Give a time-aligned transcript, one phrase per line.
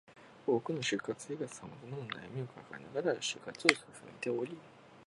[0.47, 3.77] 多くの就活生が様々な悩みを抱えながら就活を進
[4.07, 4.57] めており